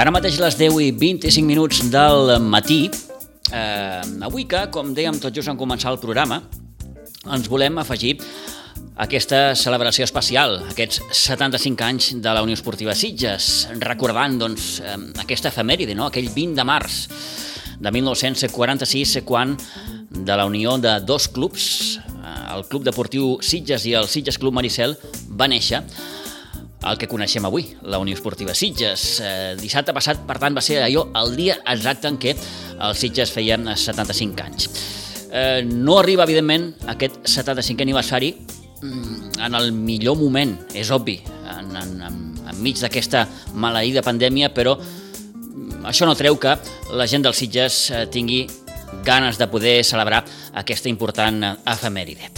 [0.00, 2.86] Ara mateix les 10 i 25 minuts del matí.
[3.52, 6.38] Eh, avui que, com dèiem tot just en començar el programa,
[7.28, 8.14] ens volem afegir
[9.04, 15.52] aquesta celebració especial, aquests 75 anys de la Unió Esportiva Sitges, recordant doncs, eh, aquesta
[15.52, 16.06] efemèride, no?
[16.08, 17.02] aquell 20 de març
[17.76, 19.52] de 1946, quan
[20.08, 24.56] de la unió de dos clubs, eh, el Club Deportiu Sitges i el Sitges Club
[24.56, 24.96] Maricel,
[25.28, 25.84] va néixer
[26.86, 29.20] el que coneixem avui, la Unió Esportiva Sitges.
[29.20, 33.32] Eh, dissabte passat, per tant, va ser allò el dia exacte en què el Sitges
[33.34, 34.70] feia 75 anys.
[35.30, 41.20] Eh, no arriba, evidentment, aquest 75 aniversari mm, en el millor moment, és obvi,
[41.52, 42.18] en, en, en,
[42.54, 46.56] enmig d'aquesta maleïda pandèmia, però mm, això no treu que
[46.96, 48.46] la gent del Sitges eh, tingui
[49.04, 50.24] ganes de poder celebrar
[50.58, 52.32] aquesta important efemèride.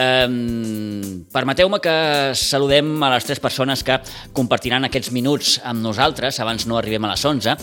[0.00, 1.92] Um, Permeteu-me que
[2.34, 3.98] saludem a les tres persones que
[4.34, 7.54] compartiran aquests minuts amb nosaltres, abans no arribem a les 11.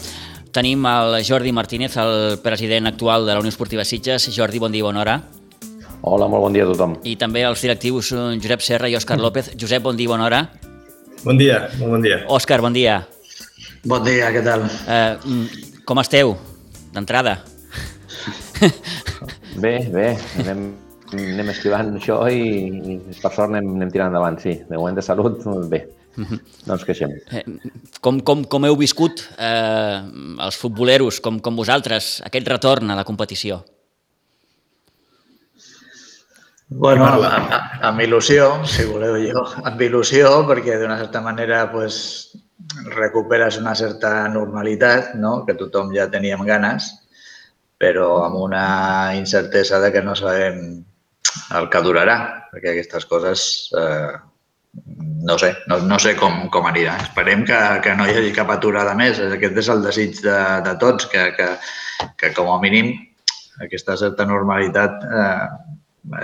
[0.56, 4.30] Tenim el Jordi Martínez, el president actual de la Unió Esportiva Sitges.
[4.34, 5.18] Jordi, bon dia, bona hora.
[6.08, 6.96] Hola, molt bon dia a tothom.
[7.04, 9.52] I també els directius Josep Serra i Òscar López.
[9.60, 10.42] Josep, bon dia, bona hora.
[11.26, 12.22] Bon dia, molt bon dia.
[12.32, 13.02] Òscar, bon dia.
[13.88, 14.64] Bon dia, què tal?
[14.88, 15.46] Uh,
[15.86, 16.38] com esteu,
[16.96, 17.40] d'entrada?
[19.58, 20.68] Bé, bé, anem,
[21.14, 22.42] anem esquivant això i,
[22.96, 24.58] i per sort anem, anem tirant endavant, sí.
[24.68, 25.86] De moment de salut, bé.
[26.18, 27.14] No ens queixem.
[27.30, 27.44] Eh,
[28.02, 30.02] com, com, com heu viscut eh,
[30.48, 33.62] els futboleros, com, com vosaltres, aquest retorn a la competició?
[36.68, 37.54] Bueno, amb, amb,
[37.92, 42.00] amb il·lusió, si voleu jo, amb il·lusió, perquè d'una certa manera pues,
[42.92, 45.46] recuperes una certa normalitat, no?
[45.48, 46.90] que tothom ja teníem ganes,
[47.80, 50.82] però amb una incertesa de que no sabem
[51.60, 52.18] el que durarà,
[52.52, 53.44] perquè aquestes coses
[53.78, 54.16] eh,
[55.28, 56.98] no sé, no, no sé com, com anirà.
[57.08, 59.20] Esperem que, que no hi hagi cap aturada més.
[59.20, 61.50] Aquest és el desig de, de tots, que, que,
[62.20, 62.94] que com a mínim
[63.64, 65.48] aquesta certa normalitat eh,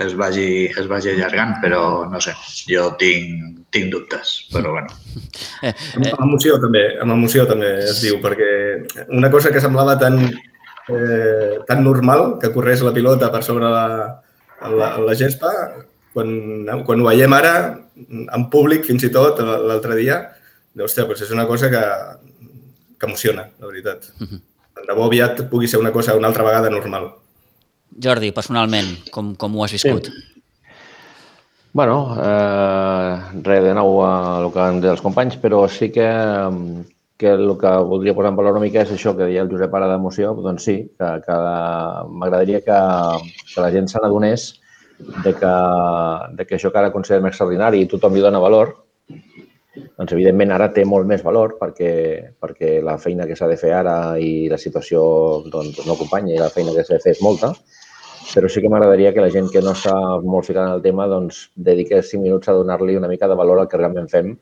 [0.06, 2.34] es, vagi, es vagi allargant, però no sé,
[2.70, 4.94] jo tinc, tinc dubtes, però bueno.
[5.60, 8.50] Eh, Amb emoció també, amb emoció també es diu, perquè
[9.10, 10.20] una cosa que semblava tan,
[10.88, 13.86] eh, tan normal que corrés la pilota per sobre la,
[14.70, 15.50] la, la gespa,
[16.14, 16.30] quan,
[16.86, 17.54] quan ho veiem ara,
[18.08, 20.20] en públic fins i tot, l'altre dia,
[20.78, 21.82] hòstia, doncs és una cosa que,
[22.98, 24.10] que emociona, la veritat.
[24.74, 27.10] Tant de bo aviat pugui ser una cosa una altra vegada normal.
[28.04, 30.10] Jordi, personalment, com, com ho has viscut?
[30.10, 30.30] Sí.
[31.74, 36.06] Bueno, eh, res de nou a el que han dit els companys, però sí que,
[37.24, 39.72] que el que voldria posar en valor una mica és això que deia el Josep
[39.74, 41.38] ara d'emoció, doncs sí, que, que
[42.20, 42.80] m'agradaria que,
[43.48, 44.50] que la gent se n'adonés
[45.24, 45.52] de que,
[46.36, 48.74] de que això que ara considerem extraordinari i tothom li dona valor,
[49.96, 51.90] doncs evidentment ara té molt més valor perquè,
[52.44, 55.02] perquè la feina que s'ha de fer ara i la situació
[55.50, 57.54] doncs, no acompanya i la feina que s'ha de fer és molta,
[58.34, 61.08] però sí que m'agradaria que la gent que no està molt ficada en el tema
[61.10, 64.36] doncs, dediqués cinc minuts a donar-li una mica de valor al que realment fem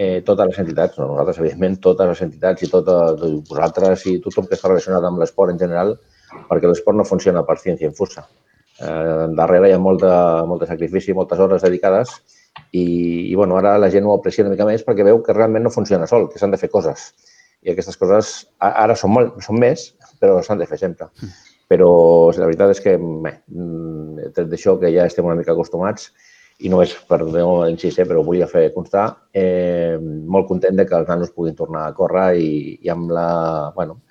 [0.00, 4.46] eh, totes les entitats, no nosaltres, evidentment, totes les entitats i totes, vosaltres i tothom
[4.48, 5.92] que està relacionat amb l'esport en general,
[6.48, 8.24] perquè l'esport no funciona per ciència infusa.
[8.80, 10.14] Eh, darrere hi ha molt de,
[10.48, 12.14] molt de sacrifici, moltes hores dedicades
[12.72, 12.84] i,
[13.28, 15.74] i bueno, ara la gent ho aprecia una mica més perquè veu que realment no
[15.74, 17.10] funciona sol, que s'han de fer coses.
[17.60, 19.90] I aquestes coses ara són, molt, són més,
[20.22, 21.10] però s'han de fer sempre.
[21.68, 21.90] Però
[22.38, 23.36] la veritat és que, bé,
[24.32, 26.08] tret d'això, que ja estem una mica acostumats,
[26.60, 30.96] i no és per no insistir, però volia fer constar, eh, molt content de que
[30.98, 32.50] els nanos puguin tornar a córrer i,
[32.84, 33.28] i amb la,
[33.76, 34.02] bueno,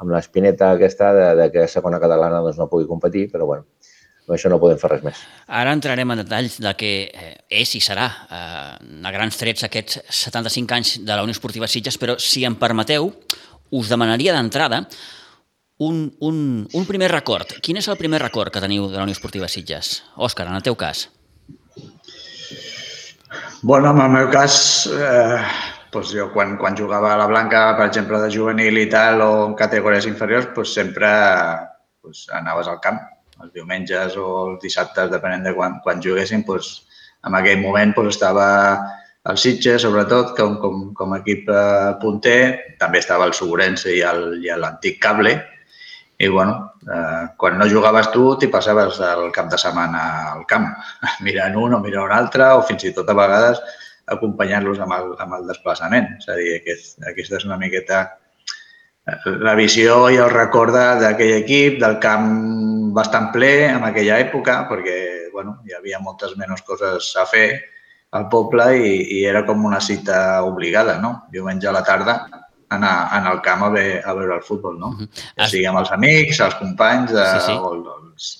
[0.00, 3.68] amb l'espineta aquesta de, de que segona catalana doncs, no pugui competir, però bueno,
[4.24, 5.20] amb això no podem fer res més.
[5.60, 6.92] Ara entrarem en detalls de què
[7.60, 12.00] és i serà eh, a grans trets aquests 75 anys de la Unió Esportiva Sitges,
[12.00, 13.12] però si em permeteu,
[13.76, 14.86] us demanaria d'entrada
[15.80, 17.58] un, un, un primer record.
[17.64, 20.00] Quin és el primer record que teniu de la Unió Esportiva Sitges?
[20.16, 21.08] Òscar, en el teu cas.
[23.62, 25.36] Bueno, en el meu cas, eh,
[25.92, 29.32] doncs jo quan, quan jugava a la Blanca, per exemple, de juvenil i tal, o
[29.50, 31.10] en categories inferiors, doncs sempre
[32.00, 33.02] doncs, anaves al camp,
[33.42, 36.70] els diumenges o els dissabtes, depenent de quan, quan juguessin, doncs,
[37.28, 38.48] en aquell moment doncs, estava
[39.28, 42.40] el Sitges, sobretot, com, com, com a equip eh, punter,
[42.80, 44.00] també estava el Segurense i
[44.56, 45.36] l'antic Cable,
[46.20, 50.00] i, bueno, eh, quan no jugaves tu, t'hi passaves el cap de setmana
[50.34, 50.66] al camp,
[51.24, 53.62] mirant un o mirant un altre, o fins i tot a vegades
[54.12, 56.10] acompanyant-los amb, el, amb el desplaçament.
[56.18, 58.02] És a dir, aquest, aquesta és una miqueta
[59.08, 62.28] eh, la visió i el record d'aquell equip, del camp
[63.00, 64.98] bastant ple en aquella època, perquè
[65.32, 67.48] bueno, hi havia moltes menys coses a fer
[68.12, 71.14] al poble i, i era com una cita obligada, no?
[71.32, 72.20] Diumenge a la tarda
[72.70, 74.94] anar, anar al camp a, ve, a veure el futbol, no?
[74.94, 75.08] Uh -huh.
[75.36, 77.52] Ja sigui amb els amics, els companys, de, sí, sí.
[77.52, 78.30] o els,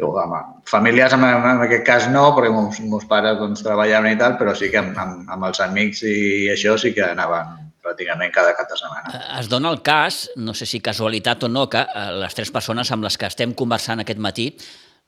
[0.00, 4.18] o amb familiars en, en aquest cas no, perquè meus, meus pares doncs, treballaven i
[4.18, 8.32] tal, però sí que amb, amb, amb els amics i això sí que anaven pràcticament
[8.32, 9.12] cada cap de setmana.
[9.12, 12.50] Eh, es dona el cas, no sé si casualitat o no, que eh, les tres
[12.50, 14.56] persones amb les que estem conversant aquest matí,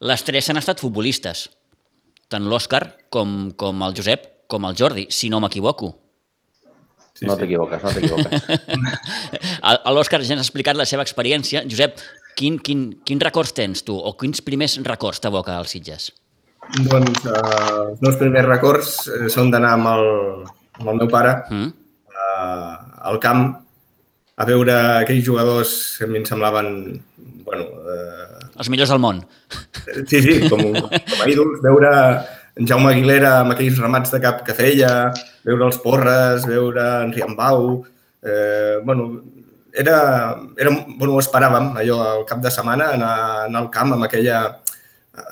[0.01, 1.51] les tres han estat futbolistes.
[2.29, 6.02] Tant l'Òscar com, com el Josep com el Jordi, si no m'equivoco.
[7.23, 8.49] Sí, no t'equivoques, no t'equivoques.
[9.95, 11.63] L'Òscar ja ens ha explicat la seva experiència.
[11.71, 12.03] Josep,
[12.39, 16.11] quin, quin, quins records tens tu o quins primers records t'evoca als Sitges?
[16.83, 20.05] Doncs uh, els meus primers records eh, són d'anar amb, el,
[20.81, 21.79] amb el meu pare mm
[23.03, 23.43] al camp
[24.43, 26.69] a veure aquells jugadors que a mi em semblaven...
[27.47, 28.47] Bueno, eh...
[28.63, 29.21] Els millors del món.
[30.09, 31.91] Sí, sí, com, com a ídols, veure
[32.57, 35.13] en Jaume Aguilera amb aquells remats de cap que feia,
[35.47, 37.71] veure els Porres, veure en Riambau...
[38.23, 39.23] Eh, bueno,
[39.73, 39.97] era,
[40.57, 43.15] era, bueno, ho esperàvem, allò, al cap de setmana, anar,
[43.49, 44.43] anar al camp amb aquella,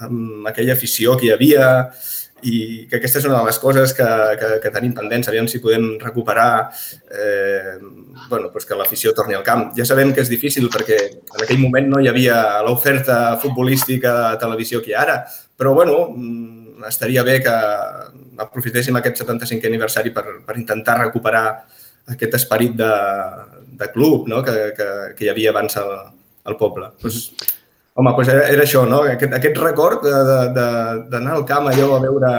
[0.00, 1.68] amb aquella afició que hi havia,
[2.42, 4.06] i que aquesta és una de les coses que,
[4.40, 6.70] que, que tenim pendents, aviam si podem recuperar
[7.12, 7.76] eh,
[8.28, 9.70] bueno, doncs que l'afició torni al camp.
[9.76, 14.40] Ja sabem que és difícil perquè en aquell moment no hi havia l'oferta futbolística de
[14.42, 15.18] televisió que hi ha ara,
[15.56, 17.54] però bueno, mm, estaria bé que
[18.44, 21.44] aprofitéssim aquest 75è aniversari per, per intentar recuperar
[22.10, 22.92] aquest esperit de,
[23.80, 24.42] de club no?
[24.46, 25.92] que, que, que hi havia abans al,
[26.44, 26.92] al poble.
[27.02, 27.56] Pues, doncs,
[27.98, 29.02] Home, doncs era, era això, no?
[29.10, 32.30] Aquest, aquest record d'anar al camp allò a veure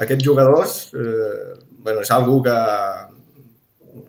[0.00, 1.54] aquests jugadors, eh,
[1.84, 2.54] bueno, és algú que,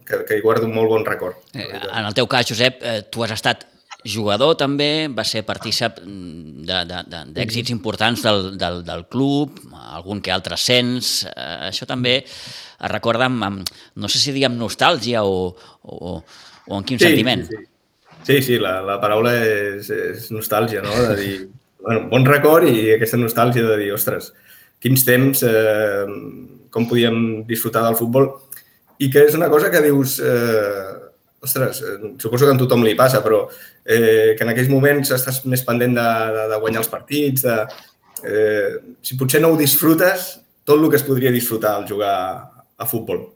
[0.08, 1.42] que, que hi guardo un molt bon record.
[1.54, 3.66] Eh, en el teu cas, Josep, eh, tu has estat
[4.06, 9.60] jugador també, va ser partícip d'èxits importants del, del, del club,
[9.98, 11.26] algun que altre ascens.
[11.30, 15.50] Eh, això també es recorda amb, amb, no sé si diguem nostàlgia o,
[15.84, 17.48] o, o en quin sí, sentiment.
[17.50, 17.72] Sí, sí.
[18.26, 20.94] Sí, sí, la, la paraula és, és nostàlgia, no?
[21.12, 21.34] De dir,
[21.86, 24.32] bueno, bon record i aquesta nostàlgia de dir, ostres,
[24.82, 26.06] quins temps, eh,
[26.74, 28.32] com podíem disfrutar del futbol.
[28.98, 31.05] I que és una cosa que dius, eh,
[31.46, 33.46] ostres, eh, suposo que a tothom li passa, però
[33.86, 37.86] eh, que en aquells moments estàs més pendent de, de, de guanyar els partits, de,
[38.26, 40.28] eh, si potser no ho disfrutes,
[40.66, 42.16] tot el que es podria disfrutar al jugar
[42.76, 43.28] a futbol,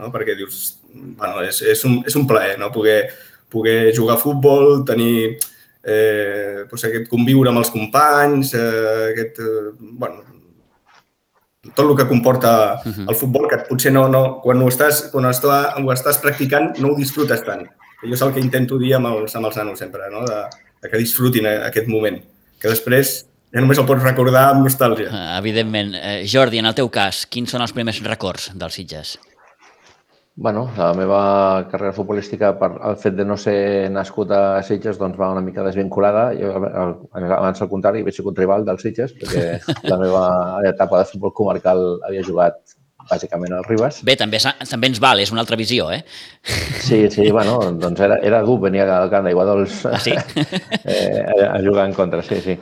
[0.00, 0.12] no?
[0.14, 2.72] perquè dius, bueno, és, és, un, és un plaer no?
[2.74, 3.02] poder
[3.48, 5.38] poder jugar a futbol, tenir
[5.82, 10.24] eh, doncs aquest conviure amb els companys, eh, aquest, eh, bueno,
[11.74, 13.08] tot el que comporta uh -huh.
[13.08, 16.78] el futbol, que potser no, no, quan, ho estàs, quan ho, estàs, ho estàs practicant
[16.78, 17.66] no ho disfrutes tant.
[18.02, 20.24] Jo és el que intento dir amb els, amb els nanos sempre, no?
[20.24, 20.44] de,
[20.82, 22.20] de que disfrutin aquest moment,
[22.60, 25.08] que després ja només el pots recordar amb nostàlgia.
[25.08, 25.94] Uh, evidentment.
[25.94, 29.18] Eh, Jordi, en el teu cas, quins són els primers records dels Sitges?
[30.40, 35.18] Bueno, la meva carrera futbolística, per el fet de no ser nascut a Sitges, doncs
[35.18, 36.28] va una mica desvinculada.
[36.38, 39.58] Jo, abans al contrari, vaig ser rival del Sitges, perquè
[39.90, 40.22] la meva
[40.70, 42.60] etapa de futbol comarcal havia jugat
[43.10, 43.98] bàsicament al Ribas.
[44.06, 46.04] Bé, també, també ens val, és una altra visió, eh?
[46.84, 50.14] Sí, sí, bueno, doncs era, era dur, venia al camp d'Aigua Dols ah, sí?
[50.84, 52.58] eh, a jugar en contra, sí, sí.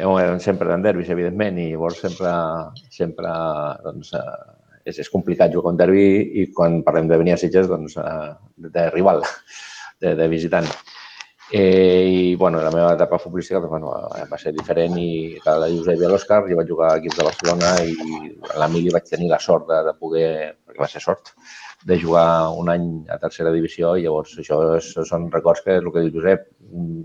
[0.00, 2.32] Eren sempre en derbis, evidentment, i llavors sempre,
[2.88, 3.36] sempre
[3.84, 4.14] doncs,
[4.84, 6.06] és, és complicat jugar un derbi
[6.42, 8.32] i quan parlem de venir a Sitges, doncs, eh,
[8.76, 9.22] de rival,
[10.02, 10.68] de, de visitant.
[11.52, 13.92] Eh, I, bueno, la meva etapa futbolística doncs, bueno,
[14.30, 15.08] va ser diferent i
[15.44, 17.96] la de Josep i l'Òscar, jo vaig jugar a equips de Barcelona i
[18.54, 20.30] a l'Emili vaig tenir la sort de, de poder,
[20.64, 21.34] perquè va ser sort,
[21.84, 25.82] de jugar un any a tercera divisió i llavors això és, són records que és
[25.82, 27.02] el que diu Josep, mm,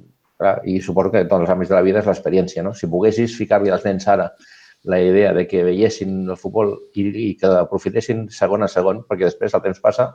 [0.70, 2.74] i suposo que tots els àmbits de la vida és l'experiència, no?
[2.78, 4.30] Si poguessis ficar-li als nens ara
[4.88, 9.28] la idea de que veiessin el futbol i, i que aprofitessin segon a segon, perquè
[9.28, 10.08] després el temps passa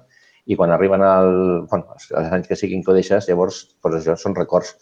[0.49, 1.31] i quan arriben al,
[1.71, 4.75] bueno, els anys que siguin que ho deixes, llavors doncs això són records.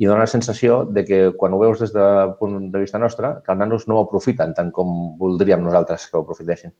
[0.00, 3.34] I dona la sensació de que quan ho veus des del punt de vista nostre,
[3.44, 6.72] que els nanos no ho aprofiten tant com voldríem nosaltres que ho aprofitessin.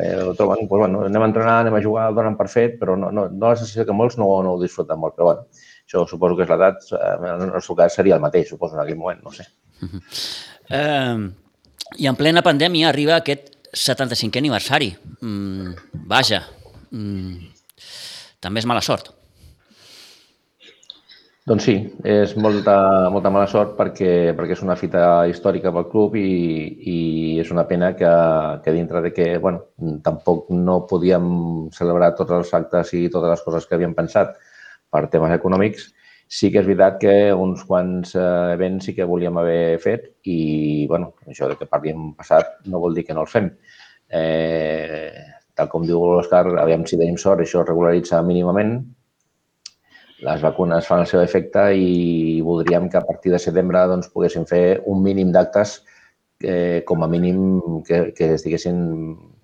[0.00, 2.96] Eh, ho troben, doncs, bueno, anem a entrenar, anem a jugar, donen per fet, però
[2.96, 5.18] no, no, no la sensació que molts no, no ho disfruten molt.
[5.18, 8.48] Però bueno, això suposo que és l'edat, eh, en el nostre cas seria el mateix,
[8.48, 9.48] suposo, en aquell moment, no sé.
[9.82, 10.02] Uh -huh.
[10.78, 11.41] uh,
[11.98, 14.92] i en plena pandèmia arriba aquest 75è aniversari.
[15.24, 15.72] Mm,
[16.08, 16.42] vaja,
[16.90, 17.50] mm,
[18.40, 19.12] també és mala sort.
[21.42, 21.72] Doncs sí,
[22.06, 22.74] és molta,
[23.10, 26.28] molta mala sort perquè, perquè és una fita històrica pel club i,
[26.86, 26.98] i
[27.42, 28.12] és una pena que,
[28.62, 29.64] que dintre de que bueno,
[30.06, 31.26] tampoc no podíem
[31.74, 34.36] celebrar tots els actes i totes les coses que havíem pensat
[34.92, 35.88] per temes econòmics,
[36.32, 40.86] Sí que és veritat que uns quants eh, events sí que volíem haver fet i,
[40.88, 41.82] bueno, això de que per
[42.16, 43.50] passat no vol dir que no els fem.
[44.08, 45.12] Eh,
[45.54, 48.78] tal com diu l'Òscar, aviam si tenim sort, això es regularitza mínimament,
[50.22, 54.46] les vacunes fan el seu efecte i voldríem que a partir de setembre doncs, poguéssim
[54.48, 55.80] fer un mínim d'actes
[56.42, 58.78] eh, com a mínim que, que estiguessin,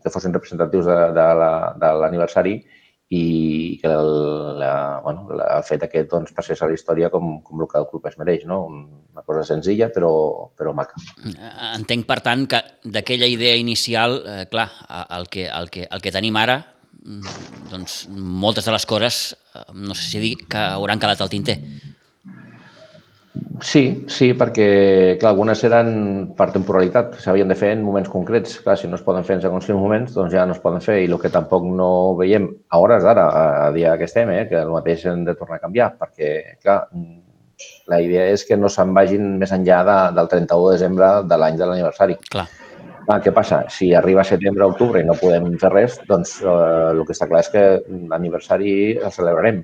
[0.02, 2.77] que fossin representatius de, de l'aniversari la,
[3.09, 7.62] i que el, la, bueno, el fet aquest doncs, passés a la història com, com
[7.65, 8.61] el que el club es mereix, no?
[8.69, 10.11] una cosa senzilla però,
[10.59, 11.00] però maca.
[11.73, 14.69] Entenc, per tant, que d'aquella idea inicial, eh, clar,
[15.17, 16.59] el que, el, que, el que tenim ara,
[17.00, 17.38] mm,
[17.73, 19.23] doncs moltes de les coses,
[19.55, 21.57] eh, no sé si dir, que hauran quedat al tinter.
[23.65, 25.88] Sí, sí, perquè clar, algunes eren
[26.38, 28.59] per temporalitat, s'havien de fer en moments concrets.
[28.65, 30.85] Clar, si no es poden fer en segons quins moments, doncs ja no es poden
[30.85, 31.00] fer.
[31.03, 33.27] I el que tampoc no veiem a hores d'ara,
[33.67, 36.31] a dia que estem, eh, que el mateix hem de tornar a canviar, perquè,
[36.62, 36.83] clar,
[37.91, 41.41] la idea és que no se'n vagin més enllà de, del 31 de desembre de
[41.43, 42.19] l'any de l'aniversari.
[42.31, 42.47] Clar.
[43.09, 43.62] Ah, què passa?
[43.73, 46.55] Si arriba setembre o octubre i no podem fer res, doncs eh,
[46.93, 47.65] el que està clar és que
[48.12, 49.62] l'aniversari el celebrarem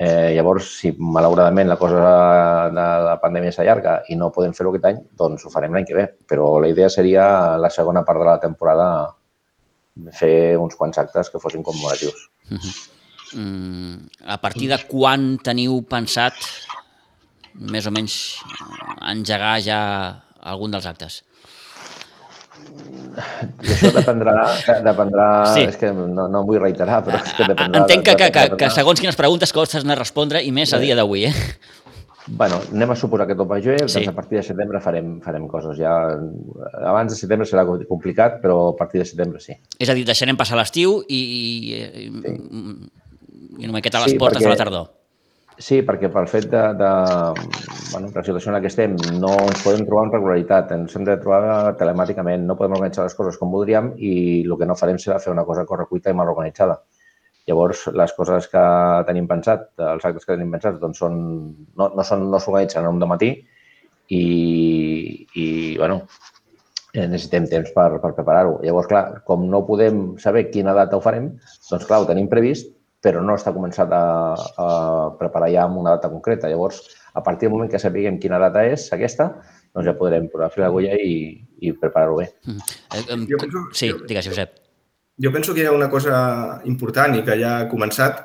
[0.00, 1.98] Eh, llavors, si malauradament la cosa
[2.72, 5.96] de la pandèmia s'allarga i no podem fer-ho aquest any, doncs ho farem l'any que
[5.98, 6.06] ve.
[6.30, 7.26] Però la idea seria
[7.60, 8.86] la segona part de la temporada
[10.16, 12.30] fer uns quants actes que fossin commemoratius.
[12.48, 12.74] Uh -huh.
[13.34, 16.34] mm, a partir de quan teniu pensat
[17.54, 18.40] més o menys
[19.02, 19.80] engegar ja
[20.40, 21.24] algun dels actes?
[23.60, 24.34] I això dependrà,
[24.84, 25.64] dependrà sí.
[25.66, 27.82] és que no, no em vull reiterar, però és que dependrà...
[27.82, 30.80] Entenc que, que, que, que segons quines preguntes costes anar a respondre, i més a
[30.82, 31.34] dia d'avui, eh?
[32.30, 34.04] Bueno, anem a suposar que tot va bé, doncs sí.
[34.06, 35.78] a partir de setembre farem, farem coses.
[35.80, 35.94] Ja,
[36.86, 39.56] abans de setembre serà complicat, però a partir de setembre sí.
[39.80, 42.36] És a dir, deixarem passar l'estiu i, i, sí.
[43.58, 44.46] i una miqueta a les sí, portes perquè...
[44.46, 44.88] de la tardor.
[45.60, 46.90] Sí, perquè pel fet de, de
[47.92, 51.04] bueno, la situació en la que estem no ens podem trobar en regularitat, ens hem
[51.04, 54.12] de trobar telemàticament, no podem organitzar les coses com voldríem i
[54.46, 56.78] el que no farem serà fer una cosa correcuita i mal organitzada.
[57.48, 58.64] Llavors, les coses que
[59.08, 61.20] tenim pensat, els actes que tenim pensats, doncs són,
[61.76, 63.30] no, no són, no s'organitzen en un matí
[64.16, 64.24] i,
[65.36, 66.02] i bueno,
[66.96, 68.58] necessitem temps per, per preparar-ho.
[68.64, 71.34] Llavors, clar, com no podem saber quina data ho farem,
[71.68, 74.04] doncs clar, ho tenim previst, però no està començat a,
[74.60, 74.66] a
[75.18, 76.50] preparar ja amb una data concreta.
[76.52, 76.82] Llavors,
[77.14, 79.30] a partir del moment que sapiguem quina data és aquesta,
[79.74, 81.14] doncs ja podrem posar fil l'agulla i,
[81.64, 82.28] i preparar-ho bé.
[82.44, 82.74] Mm.
[82.96, 84.58] Eh, jo penso, sí, digues, Josep.
[85.20, 88.22] Jo penso que hi ha una cosa important i que ja ha començat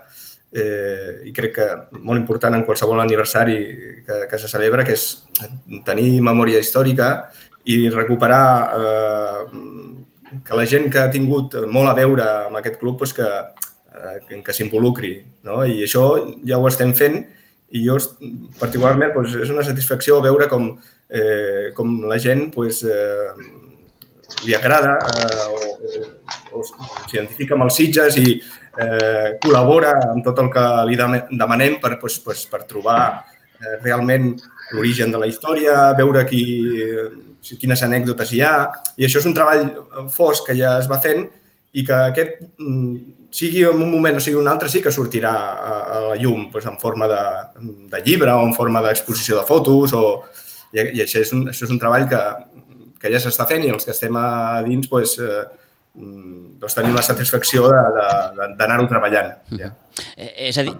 [0.55, 1.67] eh, i crec que
[1.99, 3.57] molt important en qualsevol aniversari
[4.05, 5.07] que, que se celebra, que és
[5.87, 7.29] tenir memòria històrica
[7.67, 8.45] i recuperar
[8.79, 9.41] eh,
[10.45, 13.29] que la gent que ha tingut molt a veure amb aquest club doncs que,
[14.13, 15.15] eh, que s'involucri.
[15.47, 15.63] No?
[15.65, 16.05] I això
[16.45, 17.21] ja ho estem fent
[17.75, 17.97] i jo
[18.59, 20.69] particularment doncs, és una satisfacció veure com,
[21.09, 23.31] eh, com la gent doncs, eh,
[24.45, 25.45] li agrada eh,
[26.53, 31.79] o, o s'identifica amb els Sitges i eh, col·labora amb tot el que li demanem
[31.81, 34.33] per, doncs, doncs, per trobar eh, realment
[34.73, 36.43] l'origen de la història, veure qui,
[37.61, 38.55] quines anècdotes hi ha.
[38.97, 39.67] I això és un treball
[40.13, 41.27] fosc que ja es va fent
[41.75, 45.33] i que aquest mm, sigui en un moment o sigui un altre, sí que sortirà
[45.35, 47.21] a, a la llum doncs, en forma de,
[47.91, 50.05] de llibre o en forma d'exposició de fotos o,
[50.71, 52.23] i, i això, és un, això és un treball que,
[53.01, 54.27] que ja s'està fent i els que estem a
[54.65, 55.43] dins doncs, eh,
[55.95, 57.67] doncs tenim la satisfacció
[58.59, 59.35] d'anar-ho treballant.
[59.59, 59.71] Ja.
[60.17, 60.73] Eh, és a dir,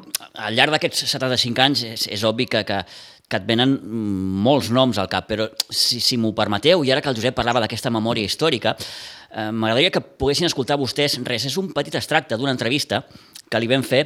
[0.44, 2.82] al llarg d'aquests 75 anys és, és obvi que, que,
[3.26, 3.80] que et venen
[4.46, 7.64] molts noms al cap, però si, si m'ho permeteu, i ara que el Josep parlava
[7.64, 8.76] d'aquesta memòria històrica,
[9.36, 11.44] Eh, m'agradaria que poguessin escoltar vostès res.
[11.50, 13.04] És un petit extracte d'una entrevista
[13.52, 14.06] que li vam fer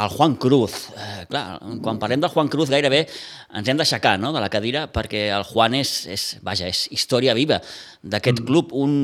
[0.00, 0.88] al Juan Cruz.
[0.96, 4.30] Eh, clar, quan parlem del Juan Cruz gairebé ens hem d'aixecar no?
[4.32, 7.60] de la cadira perquè el Juan és, és, vaja, és història viva
[8.00, 8.46] d'aquest mm.
[8.48, 8.72] club.
[8.72, 8.94] Un,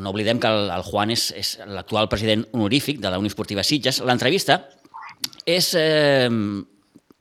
[0.00, 3.66] no oblidem que el, el Juan és, és l'actual president honorífic de la Unió Esportiva
[3.66, 4.00] Sitges.
[4.00, 4.62] L'entrevista
[5.44, 6.30] és eh,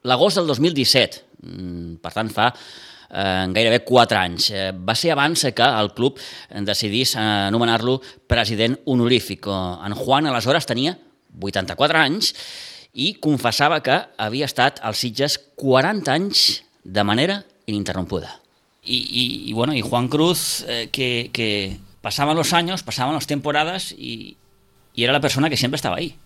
[0.03, 4.49] l'agost del 2017, mm, per tant fa eh, gairebé 4 anys.
[4.51, 6.19] Eh, va ser abans que el club
[6.65, 9.47] decidís eh, anomenar-lo president honorífic.
[9.47, 10.97] En Juan aleshores tenia
[11.39, 12.33] 84 anys
[12.93, 18.39] i confessava que havia estat als Sitges 40 anys de manera ininterrompuda.
[18.83, 23.27] Y, y, y bueno, y Juan Cruz, eh, que, que pasaban los años, pasaban las
[23.27, 24.37] temporadas y,
[24.93, 26.17] y era la persona que siempre estaba ahí.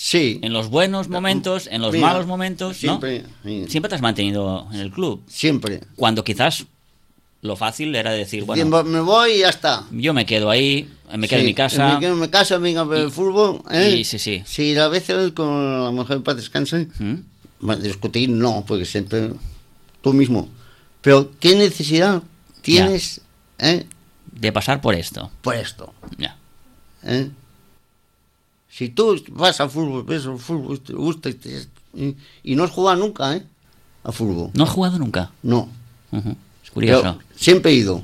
[0.00, 0.38] Sí.
[0.42, 3.66] En los buenos momentos, en los Mira, malos momentos, siempre, ¿no?
[3.66, 5.24] Siempre te has mantenido en el club.
[5.26, 5.80] Siempre.
[5.96, 6.66] Cuando quizás
[7.42, 8.84] lo fácil era decir, bueno...
[8.84, 9.86] Me voy y ya está.
[9.90, 11.94] Yo me quedo ahí, me quedo sí, en mi casa...
[11.94, 13.60] Me quedo en mi casa, venga a ver el fútbol.
[13.72, 13.96] ¿eh?
[13.98, 14.44] Y, sí, sí.
[14.46, 17.72] Si a veces con la mujer para descansar, ¿Mm?
[17.82, 19.32] discutir no, porque siempre
[20.00, 20.48] tú mismo.
[21.00, 22.22] Pero ¿qué necesidad
[22.62, 23.20] tienes
[23.58, 23.84] eh?
[24.30, 25.32] de pasar por esto?
[25.42, 25.92] Por esto.
[26.18, 26.36] Ya.
[27.02, 27.30] ¿Eh?
[28.70, 32.64] Si tú vas al fútbol, ves al fútbol, te gusta y, te- y- y no
[32.64, 33.42] has jugado nunca, ¿eh?
[34.04, 34.50] A fútbol.
[34.54, 35.30] ¿No has jugado nunca?
[35.42, 35.68] No.
[36.12, 37.18] Es Yo curioso.
[37.34, 38.02] siempre he ido.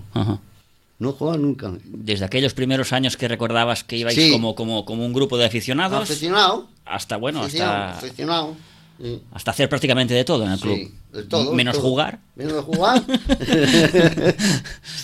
[0.98, 1.72] No he jugado nunca.
[1.84, 4.30] Desde aquellos primeros años que recordabas que ibais Sí.
[4.32, 6.68] como, como, como un grupo de aficionados, Aficionado.
[6.84, 8.56] hasta bueno, aficionado, hasta, aficionado.
[9.00, 9.20] Sí.
[9.32, 10.76] hasta hacer prácticamente de todo en el club.
[10.76, 11.88] Sí, de todo, Menos todo.
[11.88, 12.20] jugar.
[12.36, 13.02] Menos jugar.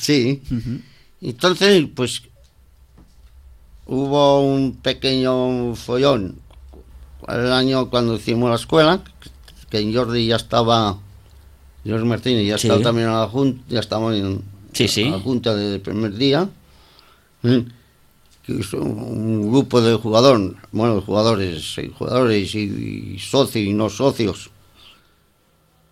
[0.00, 0.42] sí.
[1.20, 2.22] Entonces, pues
[3.90, 6.37] hubo un pequeño follón
[7.28, 9.02] el año cuando hicimos la escuela,
[9.68, 10.97] que Jordi ya estaba,
[11.85, 12.66] Jordi Martínez ya Sí.
[12.68, 14.42] estaba también en la junta, ya estaba en,
[14.73, 15.02] Sí, sí.
[15.02, 16.49] en la junta desde el primer día.
[17.42, 24.50] que es un, grupo de jugadores, bueno, jugadores, jugadores y, y socios y no socios,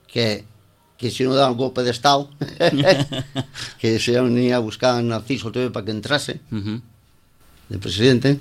[0.06, 0.44] que,
[0.96, 2.30] que si no daban golpe de estado,
[3.78, 6.40] que se venía a buscar a Narciso TV para que entrase.
[7.68, 8.38] De presidente,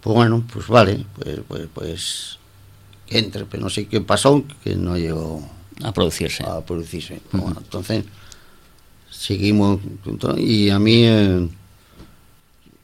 [0.00, 2.38] pues bueno, pues vale, pues, pues, pues
[3.08, 5.46] entre, pero no sé qué pasó, que no llegó
[5.82, 6.42] A producirse.
[6.44, 7.20] a producirse.
[7.30, 8.04] Pues bueno, entonces
[9.10, 9.80] seguimos
[10.38, 11.48] y a mí eh,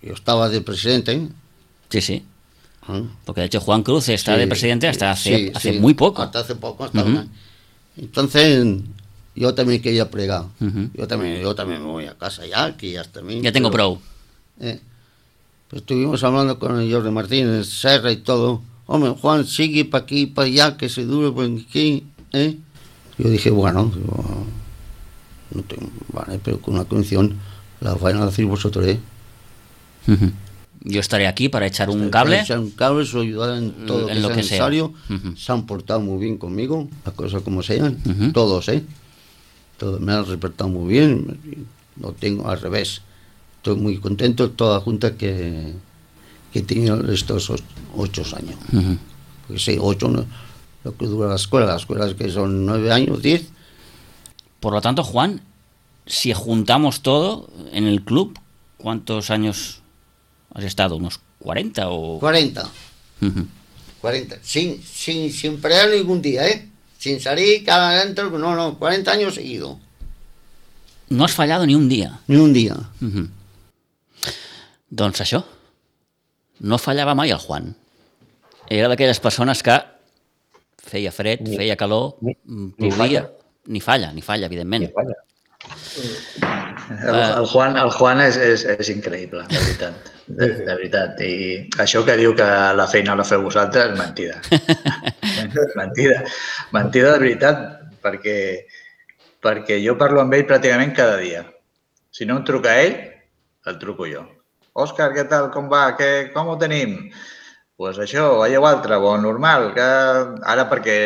[0.03, 1.29] yo estaba de presidente.
[1.89, 2.25] Sí, sí.
[2.89, 3.05] ¿eh?
[3.25, 5.95] Porque de hecho Juan Cruz está Sí, de presidente hasta hace, sí, hace sí, muy
[5.95, 6.23] poco.
[6.23, 6.85] Hasta hace poco.
[6.85, 7.05] hasta
[7.97, 8.67] Entonces,
[9.35, 10.45] yo también quería pregar.
[10.95, 13.43] Yo también yo también me voy a casa ya, que ya bien.
[13.43, 14.03] Ya tengo pero, prou.
[14.61, 14.81] eh,
[15.73, 18.63] estuvimos hablando con el Jordi Martínez, Serra y todo.
[18.87, 22.05] Hombre, Juan, sigue para aquí, para allá, que se dure por aquí.
[22.33, 22.57] ¿eh?
[23.19, 24.45] Yo dije, bueno, digo,
[25.55, 27.37] no tengo- vale, pero con una condición,
[27.81, 28.99] la van a decir vosotros, ¿eh?
[30.83, 32.41] Yo estaré aquí para echar un cable.
[32.41, 34.59] Echar un cable, os ayudar en todo En lo lo que que sea.
[34.59, 34.95] sea necesario.
[35.11, 35.37] Ujú.
[35.37, 38.33] Se han portado muy bien conmigo, las cosas como sean, Ujú.
[38.33, 38.83] todos, ¿eh?
[39.77, 41.67] Todos me han respetado muy bien,
[41.97, 43.03] no tengo al revés.
[43.61, 45.75] Estoy muy contento de toda la junta que,
[46.53, 47.61] que he tenido estos och-
[47.95, 48.57] ocho años.
[48.73, 48.97] Ujú.
[49.47, 50.25] Porque sí, ocho no,
[50.83, 53.49] lo que dura la escuela, las escuelas que son nueve años, diez,
[54.61, 55.43] Por lo tanto, Juan,
[56.07, 58.39] si juntamos todo en el club,
[58.79, 59.83] ¿cuántos años
[60.55, 60.97] has estado?
[60.97, 62.19] ¿Unos 40 o...?
[62.19, 62.69] cuarenta.
[63.21, 63.47] Ujú.
[64.01, 66.67] 40, sin, sin, sin parar ningún día, ¿eh?
[66.99, 69.77] Sin salir cada dentro, no, no, 40 años seguidos.
[71.11, 72.21] No has fallado ni un dia.
[72.27, 72.77] Ni un día.
[73.03, 73.29] Ujú.
[74.91, 75.41] Doncs això,
[76.67, 77.71] no fallava mai el Juan.
[78.71, 79.77] Era d'aquelles persones que
[80.91, 83.31] feia fred, Ni- feia calor, ni- mm, ni plovia, falla.
[83.67, 84.85] ni falla, ni falla, evidentment.
[84.89, 85.19] I falla.
[86.91, 90.09] El, el, Juan, el Juan és, és, és increïble, de veritat.
[90.27, 91.21] De, de veritat.
[91.23, 94.41] I això que diu que la feina la feu vosaltres, mentida.
[95.81, 96.23] mentida.
[96.75, 97.63] Mentida de veritat,
[98.03, 98.37] perquè,
[99.43, 101.45] perquè jo parlo amb ell pràcticament cada dia.
[102.11, 102.97] Si no em truca ell,
[103.71, 104.25] el truco jo.
[104.85, 106.97] Òscar, què tal, com va, què, com ho tenim?
[107.11, 107.37] Doncs
[107.81, 109.85] pues això, allò altre, bo, normal, que
[110.53, 110.97] ara perquè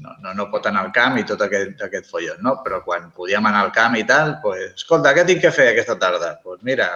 [0.00, 2.58] no, no, no pot anar al camp i tot aquest, aquest follon, no?
[2.64, 5.96] Però quan podíem anar al camp i tal, pues, escolta, què tinc que fer aquesta
[6.02, 6.34] tarda?
[6.34, 6.90] Doncs pues mira,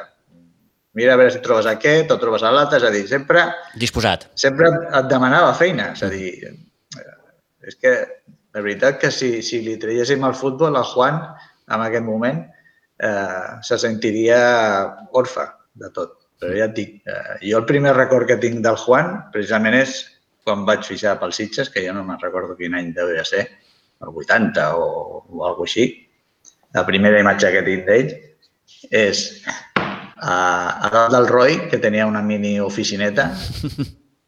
[1.00, 3.48] mira a veure si trobes aquest o trobes l'altre, és a dir, sempre,
[3.81, 4.29] Disposat.
[4.37, 7.16] sempre et demanava feina, és a dir, eh,
[7.72, 11.22] és que de veritat que si, si li traiéssim al futbol, al Juan,
[11.72, 12.44] en aquest moment,
[13.00, 14.40] eh, se sentiria
[15.12, 16.16] orfe de tot.
[16.40, 20.02] Però ja et dic, eh, jo el primer record que tinc del Juan precisament és
[20.46, 23.46] quan vaig fixar pel Sitges, que jo no me'n recordo quin any devia ser,
[24.04, 24.90] el 80 o,
[25.26, 25.86] o alguna així.
[26.76, 28.12] La primera imatge que tinc d'ell
[28.94, 30.36] és a,
[30.86, 33.30] a dalt del Roy, que tenia una mini oficineta,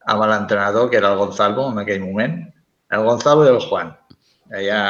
[0.09, 2.39] amb l'entrenador, que era el Gonzalo en aquell moment,
[2.89, 3.93] el Gonzalo i el Juan.
[4.59, 4.81] Allà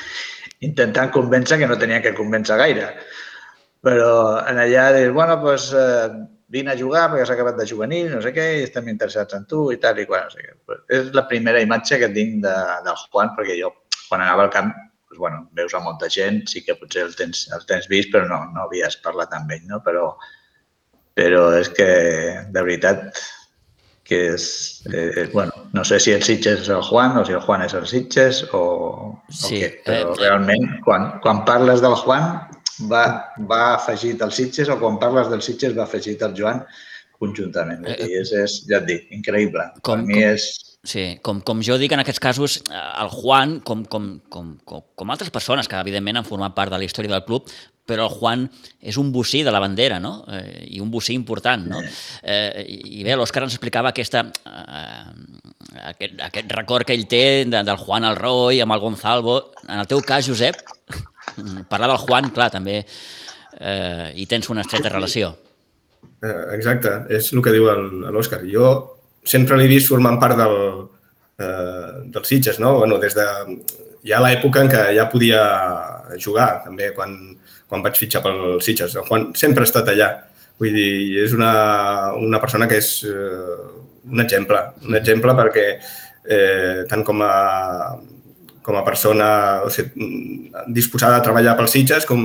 [0.68, 2.90] intentant convèncer que no tenia que convèncer gaire.
[3.86, 4.12] Però
[4.44, 6.10] en allà dius, bueno, doncs eh,
[6.52, 9.46] vine a jugar perquè has acabat de juvenil, no sé què, i estem interessats en
[9.48, 10.26] tu i tal i qual.
[10.26, 10.54] No sé què.
[10.66, 13.72] Pues és la primera imatge que tinc de, del Juan, perquè jo,
[14.08, 17.46] quan anava al camp, doncs, bueno, veus a molta gent, sí que potser el tens,
[17.56, 19.80] el tens vist, però no, no havies parlat amb ell, no?
[19.86, 20.10] Però,
[21.16, 21.90] però és que,
[22.50, 23.22] de veritat,
[24.10, 24.44] que és,
[24.90, 27.76] eh, bueno, no sé si el Sitges és el Juan o si el Juan és
[27.78, 28.62] el Sitges o,
[29.30, 32.32] Sí, o què, però eh, realment quan, quan parles del Juan
[32.90, 33.04] va,
[33.50, 36.62] va afegit el Sitges o quan parles del Sitges va afegit el Joan
[37.20, 37.84] conjuntament.
[37.86, 39.66] Eh, I és, és, ja et dic, increïble.
[39.82, 40.50] Com- per mi com- és...
[40.80, 44.80] Sí, com, com jo dic en aquests casos, eh, el Juan, com, com, com, com,
[44.96, 47.50] com altres persones que evidentment han format part de la història del club,
[47.90, 48.46] però el Juan
[48.80, 50.24] és un bocí de la bandera, no?
[50.32, 51.82] Eh, I un bocí important, no?
[52.22, 57.60] Eh, I bé, l'Òscar ens explicava aquesta, eh, aquest, aquest record que ell té de,
[57.66, 59.36] del Juan al Roy, amb el Gonzalvo.
[59.68, 60.62] En el teu cas, Josep,
[61.68, 65.34] parlar del Juan, clar, també eh, hi tens una estreta relació.
[66.20, 67.68] Eh, exacte, és el que diu
[68.12, 68.42] l'Òscar.
[68.48, 68.72] Jo
[69.26, 70.56] sempre l'he vist formant part del,
[71.40, 72.78] eh, dels Sitges, no?
[72.78, 73.26] Bueno, des de
[74.06, 75.42] ja l'època en què ja podia
[76.20, 77.16] jugar, també, quan,
[77.68, 78.96] quan vaig fitxar pel Sitges.
[78.96, 80.10] El Juan sempre ha estat allà.
[80.60, 81.52] Vull dir, és una,
[82.20, 83.60] una persona que és eh,
[84.10, 87.34] un exemple, un exemple perquè eh, tant com a,
[88.70, 89.28] com a persona
[89.66, 90.08] o sigui,
[90.70, 92.24] disposada a treballar pels Sitges com,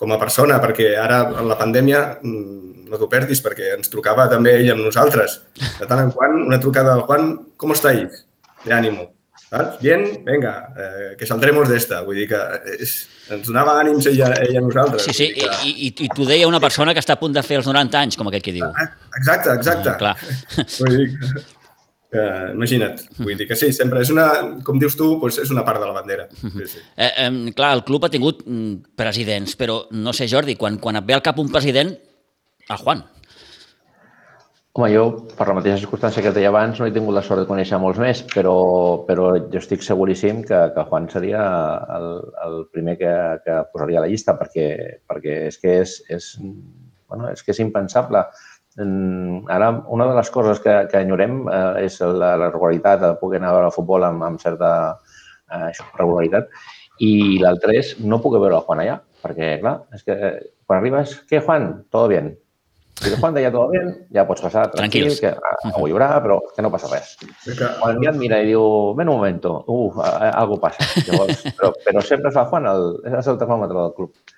[0.00, 4.26] com a persona, perquè ara en la pandèmia mm, no t'ho perdis, perquè ens trucava
[4.32, 5.40] també ell amb nosaltres.
[5.78, 8.24] De tant en quant, una trucada del Juan, com estáis?
[8.64, 9.12] De ànimo.
[9.54, 9.78] Saps?
[9.80, 12.00] Bien, venga, eh, que saldremos d'esta.
[12.06, 12.40] Vull dir que
[12.74, 12.94] és,
[13.30, 15.06] ens donava ànims ella, ella a nosaltres.
[15.06, 15.50] Sí, sí, que...
[15.62, 18.00] i, i, i t'ho deia una persona que està a punt de fer els 90
[18.00, 18.66] anys, com aquest que diu.
[18.66, 18.88] Ah,
[19.20, 19.92] exacte, exacte.
[19.92, 20.16] Mm, clar.
[20.80, 21.44] Vull dir que,
[22.14, 22.24] que,
[22.54, 24.28] imagina't, vull dir que sí, sempre és una,
[24.66, 26.28] com dius tu, doncs és una part de la bandera.
[26.40, 26.84] Sí, sí.
[26.94, 31.00] Eh, eh, clar, el club ha tingut mm, presidents, però no sé, Jordi, quan, quan
[31.00, 31.92] et ve al cap un president,
[32.70, 33.04] el Juan.
[34.74, 35.02] Home, jo,
[35.38, 37.78] per la mateixa circumstància que et deia abans, no he tingut la sort de conèixer
[37.78, 38.54] molts més, però,
[39.06, 41.44] però jo estic seguríssim que, que Juan seria
[41.94, 42.08] el,
[42.42, 43.12] el primer que,
[43.44, 44.66] que posaria a la llista, perquè,
[45.06, 46.26] perquè és que és, és,
[47.06, 48.24] bueno, és que és impensable.
[48.76, 53.38] Ara, una de les coses que, que enyorem eh, és la, la regularitat, de poder
[53.38, 54.70] anar a veure el futbol amb, amb certa
[55.52, 56.50] eh, regularitat,
[57.02, 60.16] i l'altre és no puc veure el Juan allà, perquè, clar, és que
[60.66, 61.70] quan arribes, què, Juan?
[61.94, 62.34] Todo bien.
[63.00, 65.20] Si el Juan deia todo bien, ja pots passar tranquil, Tranquils.
[65.20, 67.16] que ah, ho hi haurà, però que no passa res.
[67.80, 68.62] Quan ja et mira i diu,
[68.98, 70.86] ven un moment, uf, algo passa.
[71.08, 74.33] Llavors, però, però sempre es fa Juan, el, és el termòmetre del club.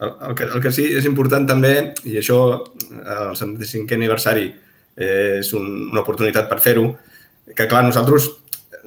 [0.00, 4.48] El, el, que, el que sí és important també, i això el 75è aniversari
[4.96, 6.88] és un, una oportunitat per fer-ho,
[7.56, 8.30] que clar, nosaltres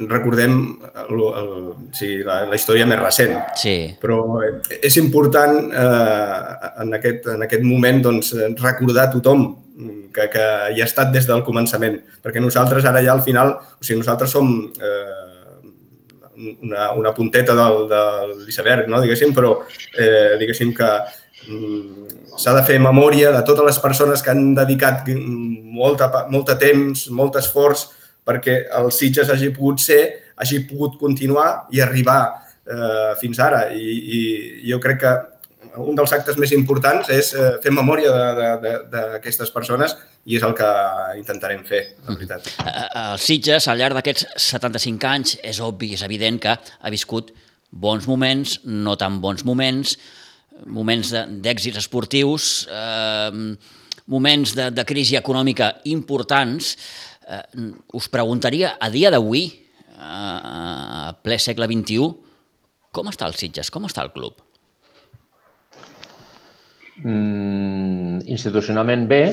[0.09, 0.53] recordem
[1.03, 1.49] el, el,
[1.95, 3.75] sigui, la, la història més recent, Sí.
[4.01, 4.21] però
[4.79, 9.49] és important eh, en, aquest, en aquest moment doncs, recordar a tothom
[10.15, 10.45] que, que
[10.75, 14.31] hi ha estat des del començament, perquè nosaltres ara ja al final, o sigui, nosaltres
[14.31, 15.38] som eh,
[16.63, 18.01] una, una punteta del, de
[18.45, 19.01] l'iceberg, no?
[19.03, 19.57] diguéssim, però
[19.97, 20.89] eh, diguéssim que
[21.47, 26.25] mm, s'ha de fer memòria de totes les persones que han dedicat mm, molta, pa-
[26.31, 27.87] molt de temps, molt esforç
[28.25, 30.01] perquè el Sitges hagi pogut ser,
[30.37, 32.21] hagi pogut continuar i arribar
[32.69, 33.65] eh, fins ara.
[33.73, 34.19] I, I
[34.69, 35.13] jo crec que
[35.77, 38.11] un dels actes més importants és eh, fer memòria
[38.89, 40.69] d'aquestes persones i és el que
[41.19, 42.47] intentarem fer, la veritat.
[42.63, 47.33] Eh, El Sitges, al llarg d'aquests 75 anys, és obvi, és evident que ha viscut
[47.69, 49.97] bons moments, no tan bons moments,
[50.65, 53.55] moments d'èxits esportius, eh,
[54.09, 56.75] moments de, de crisi econòmica importants.
[57.29, 57.43] Eh,
[57.93, 59.45] us preguntaria, a dia d'avui,
[59.93, 62.11] eh, a ple segle XXI,
[62.91, 64.48] com està el Sitges, com està el club?
[66.99, 69.23] Mm, institucionalment bé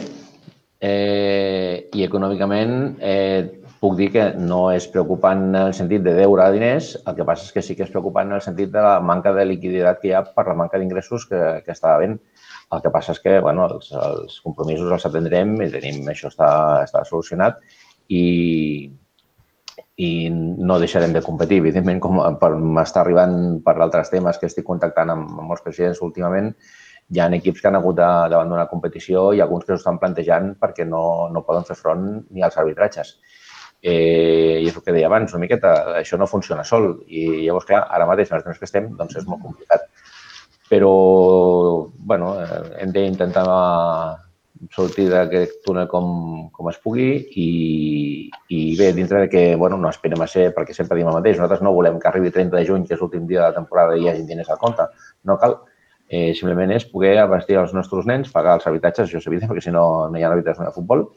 [0.78, 6.46] eh, i econòmicament eh, puc dir que no és preocupant en el sentit de deure
[6.54, 9.00] diners, el que passa és que sí que és preocupant en el sentit de la
[9.00, 12.16] manca de liquiditat que hi ha per la manca d'ingressos que, que està havent.
[12.74, 16.48] El que passa és que bueno, els, els compromisos els atendrem i tenim, això està,
[16.86, 17.60] està solucionat
[18.08, 18.88] i,
[20.02, 21.60] i no deixarem de competir.
[21.62, 22.18] Evidentment, com
[22.78, 26.50] m'està arribant per altres temes que estic contactant amb, amb molts presidents últimament,
[27.08, 30.54] hi ha equips que han hagut d'abandonar la competició i alguns que s'ho estan plantejant
[30.60, 33.16] perquè no, no poden fer front ni als arbitratges.
[33.82, 37.68] Eh, I és el que deia abans, una miqueta, això no funciona sol i llavors,
[37.68, 39.86] clar, ara mateix, en els temps que estem, doncs és molt complicat.
[40.66, 40.92] Però,
[42.10, 43.46] bueno, eh, hem d'intentar
[44.72, 47.48] sortir d'aquest túnel com, com es pugui i,
[48.50, 51.36] i bé, dintre de que bueno, no esperem a ser, perquè sempre diem el mateix,
[51.36, 53.96] nosaltres no volem que arribi 30 de juny, que és l'últim dia de la temporada
[53.96, 54.88] i hi hagi diners al compte.
[55.28, 55.60] No cal.
[56.08, 59.64] Eh, simplement és poder abastir els nostres nens, pagar els habitatges, això és evident, perquè
[59.64, 61.08] si no, no hi ha habitatges ha futbol.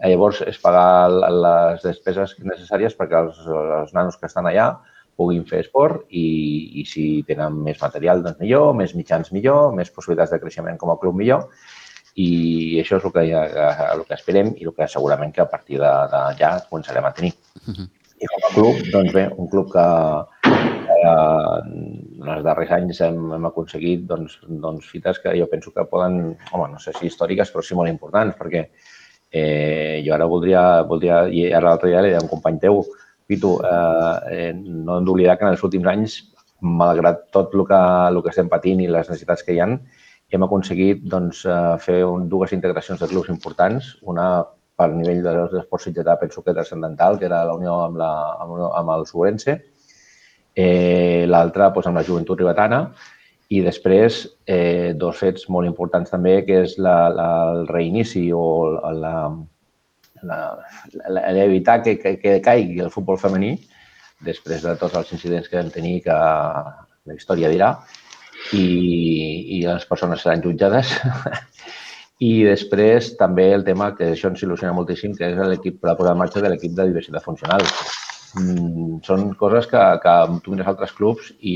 [0.00, 4.70] Eh, llavors, és pagar les despeses necessàries perquè els, els nanos que estan allà
[5.20, 9.90] puguin fer esport i, i si tenen més material, doncs millor, més mitjans millor, més
[9.92, 11.44] possibilitats de creixement com a club millor
[12.16, 15.76] i això és el que, el que esperem i el que segurament que a partir
[15.78, 17.34] de- d'allà començarem a tenir.
[18.20, 19.84] I com a club, doncs bé, un club que
[20.50, 21.60] eh,
[22.20, 26.36] en els darrers anys hem, hem aconseguit doncs, doncs, fites que jo penso que poden,
[26.52, 31.22] home, no sé si històriques, però sí molt importants, perquè eh, jo ara voldria, voldria
[31.28, 32.84] i ara l'altre dia li deia un company teu,
[33.30, 36.16] Pitu, eh, eh, no hem d'oblidar que en els últims anys,
[36.60, 37.80] malgrat tot el que,
[38.10, 39.76] el que estem patint i les necessitats que hi han,
[40.34, 44.26] hem aconseguit doncs, eh, fer un, dues integracions de clubs importants, una
[44.80, 48.10] per nivell de l'esport sitgetà penso que transcendental, que era la unió amb, la,
[48.42, 49.56] amb, amb el Sobrense,
[50.60, 52.84] eh, l'altra doncs, amb la joventut ribetana
[53.50, 58.44] i després eh, dos fets molt importants també, que és la, la, el reinici o
[58.94, 59.14] la,
[60.22, 63.56] l'evitar que, que, que caigui el futbol femení,
[64.22, 67.72] després de tots els incidents que vam tenir que la història dirà,
[68.54, 68.64] i,
[69.58, 70.94] i les persones seran jutjades.
[72.20, 76.14] I després també el tema que això ens il·lusiona moltíssim, que és l'equip, la posada
[76.14, 77.64] en marxa de l'equip de diversitat funcional
[78.30, 80.14] són coses que, que
[80.44, 81.54] tu mires altres clubs i,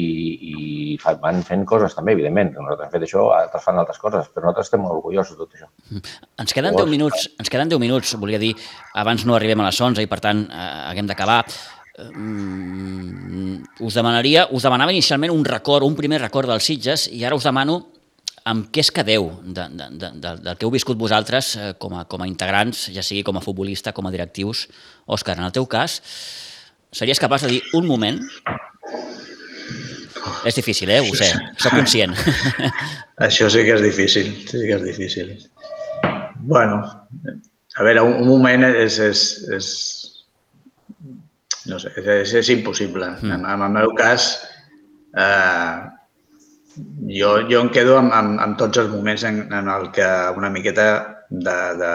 [0.51, 2.53] i van fent coses també, evidentment.
[2.57, 5.55] Nosaltres hem fet això, altres fan altres coses, però nosaltres estem molt orgullosos de tot
[5.55, 5.69] això.
[6.43, 8.55] Ens queden 10 minuts, ens queden 10 minuts, volia dir,
[9.05, 11.43] abans no arribem a les 11 i per tant eh, haguem d'acabar.
[11.95, 17.39] Mm, us demanaria, us demanava inicialment un record, un primer record dels Sitges i ara
[17.39, 17.85] us demano
[18.51, 21.95] amb què es quedeu de, de, de, de, del que heu viscut vosaltres eh, com,
[21.97, 24.67] a, com a integrants, ja sigui com a futbolista, com a directius.
[25.07, 26.01] Òscar, en el teu cas,
[26.95, 28.21] Series capaç de dir un moment?
[30.47, 31.01] És difícil, eh?
[31.03, 32.15] Ho sé, sóc conscient.
[33.27, 35.33] Això sí que és difícil, sí que és difícil.
[36.45, 36.79] Bueno,
[37.75, 39.25] a veure, un, un moment és, és,
[39.57, 39.67] és
[41.67, 43.11] no sé, és, és impossible.
[43.25, 43.41] Mm.
[43.41, 44.29] En, en el meu cas,
[45.19, 45.75] eh,
[47.11, 50.53] jo, jo em quedo amb, amb, amb tots els moments en, en el que una
[50.55, 50.89] miqueta
[51.31, 51.95] de, de,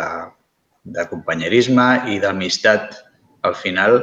[0.99, 3.05] de companyerisme i d'amistat
[3.47, 4.01] al final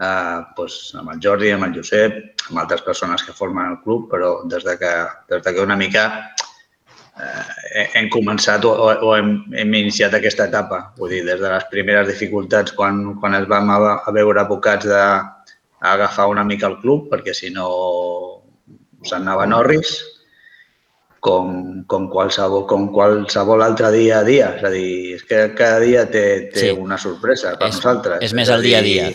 [0.00, 4.08] eh, doncs amb el Jordi, amb el Josep, amb altres persones que formen el club,
[4.12, 4.92] però des de que,
[5.32, 6.06] des de que una mica
[7.20, 10.82] eh, hem començat o, o hem, hem iniciat aquesta etapa.
[10.98, 14.88] Vull dir, des de les primeres dificultats, quan, quan es vam a, a veure abocats
[14.88, 15.02] de
[15.80, 17.68] a agafar una mica el club, perquè si no
[19.00, 19.94] se'n anava Norris,
[21.24, 24.52] com, com, qualsevol, com qualsevol altre dia a dia.
[24.58, 26.76] És a dir, és que cada dia té, té sí.
[26.76, 28.24] una sorpresa per és, nosaltres.
[28.28, 29.10] És més el dia a dia.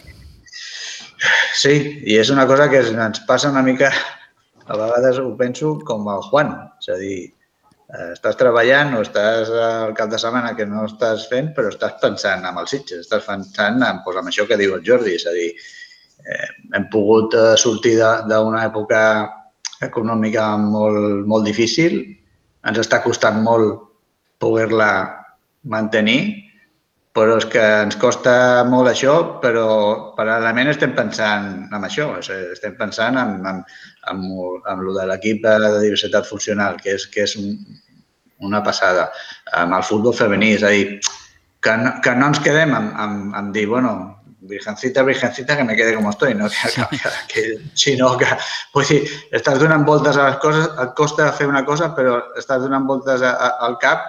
[1.56, 3.88] Sí, i és una cosa que ens passa una mica,
[4.68, 7.20] a vegades ho penso com el Juan, és a dir,
[7.94, 11.96] eh, estàs treballant o estàs al cap de setmana que no estàs fent, però estàs
[12.02, 15.26] pensant en els Sitges, estàs pensant en, doncs, en això que diu el Jordi, és
[15.32, 15.48] a dir,
[16.26, 19.02] eh, hem pogut eh, sortir d'una època
[19.88, 22.02] econòmica molt, molt difícil,
[22.68, 23.80] ens està costant molt
[24.44, 24.92] poder-la
[25.72, 26.45] mantenir,
[27.16, 28.36] però és que ens costa
[28.68, 29.68] molt això, però
[30.18, 33.62] paral·lelament estem pensant en això, estem pensant en, en,
[34.12, 34.26] en,
[34.72, 37.54] en lo de l'equip de diversitat funcional, que és, que és un,
[38.44, 39.08] una passada,
[39.62, 41.00] amb el futbol femení, és a dir,
[41.64, 43.96] que no, que no ens quedem amb, amb, amb dir, bueno,
[44.46, 46.50] virgencita, virgencita, que me quede com estoy, no?
[46.52, 48.28] Que, que, que, sinó que,
[48.74, 49.00] pues sí,
[49.32, 53.24] estàs donant voltes a les coses, et costa fer una cosa, però estàs donant voltes
[53.24, 54.04] a, a, al cap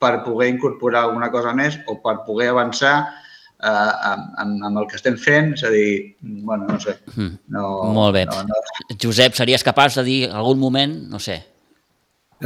[0.00, 4.98] per poder incorporar alguna cosa més o per poder avançar eh, amb, amb el que
[4.98, 6.96] estem fent, és a dir, bueno, no sé.
[7.14, 7.36] Hmm.
[7.52, 8.26] No, Molt bé.
[8.30, 8.98] No, no.
[9.00, 11.42] Josep, series capaç de dir algun moment, no sé,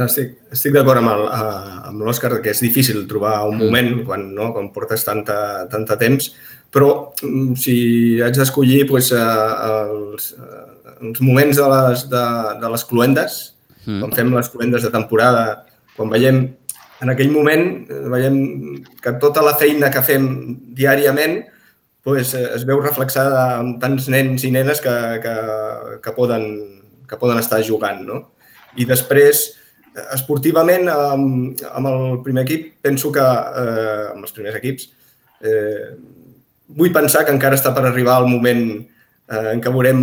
[0.03, 3.63] estic, estic d'acord amb, el, eh, amb l'Òscar que és difícil trobar un hmm.
[3.63, 5.37] moment quan, no, quan portes tanta,
[5.71, 6.33] tanta temps,
[6.75, 6.89] però
[7.23, 7.75] mm, si
[8.23, 10.33] haig d'escollir doncs, els,
[10.99, 12.25] els moments de les, de,
[12.59, 13.37] de les cluendes,
[13.85, 14.01] mm.
[14.01, 15.45] quan fem les cluendes de temporada,
[15.95, 16.41] quan veiem
[17.05, 18.39] en aquell moment eh, veiem
[19.01, 20.25] que tota la feina que fem
[20.77, 25.35] diàriament eh, es veu reflexada en tants nens i nenes que, que,
[26.03, 26.47] que, poden,
[27.09, 28.03] que poden estar jugant.
[28.05, 28.21] No?
[28.75, 29.47] I després,
[30.13, 34.89] esportivament, amb, amb el primer equip, penso que, eh, amb els primers equips,
[35.41, 35.93] eh,
[36.75, 40.01] vull pensar que encara està per arribar el moment eh, en què veurem,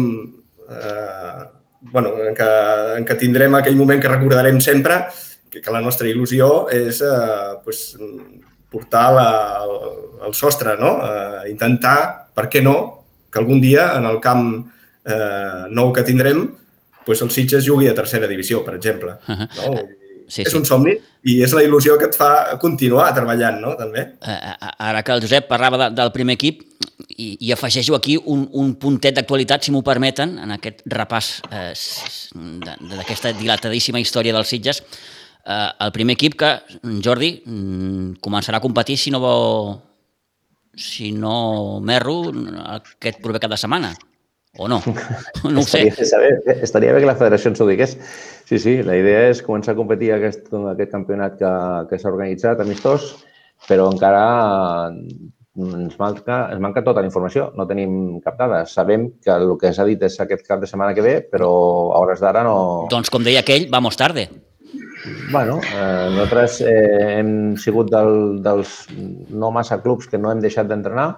[0.71, 1.43] eh,
[1.93, 2.49] bueno, en què,
[3.01, 5.03] en què tindrem aquell moment que recordarem sempre,
[5.53, 7.93] que, que la nostra il·lusió és eh, pues,
[8.73, 9.29] portar la,
[9.61, 9.77] el,
[10.29, 10.97] el sostre, no?
[11.05, 11.97] Eh, intentar,
[12.33, 12.77] per què no,
[13.31, 14.49] que algun dia en el camp
[15.05, 16.47] eh, nou que tindrem
[17.05, 19.19] pues, el Sitges jugui a tercera divisió, per exemple.
[19.29, 19.49] Uh -huh.
[19.57, 19.89] no?
[20.29, 20.57] Sí, és sí.
[20.57, 20.95] un somni
[21.29, 23.75] i és la il·lusió que et fa continuar treballant, no?
[23.77, 24.07] També.
[24.79, 26.63] Ara que el Josep parlava de, del primer equip,
[27.17, 31.73] i, i afegeixo aquí un, un puntet d'actualitat, si m'ho permeten, en aquest repàs eh,
[32.35, 34.83] d'aquesta dilatadíssima història dels Sitges,
[35.47, 36.53] eh, el primer equip que,
[37.05, 39.75] Jordi, mm, començarà a competir si no vol,
[40.75, 42.17] si no merro
[42.77, 43.93] aquest proper cap de setmana,
[44.59, 44.81] o no?
[45.51, 45.87] No ho sé.
[45.89, 47.99] Estaria, saber, estaria bé que la federació ens ho digués.
[48.49, 51.53] Sí, sí, la idea és començar a competir aquest, aquest campionat que,
[51.91, 53.15] que s'ha organitzat, amistós,
[53.69, 54.25] però encara
[55.53, 58.63] ens manca, ens manca tota la informació, no tenim cap dada.
[58.67, 61.51] Sabem que el que s'ha dit és aquest cap de setmana que ve, però
[61.93, 62.57] a hores d'ara no...
[62.93, 64.29] Doncs com deia aquell, vamos tarde.
[65.33, 68.77] Bueno, eh, nosaltres eh, hem sigut del, dels
[69.31, 71.09] no massa clubs que no hem deixat d'entrenar,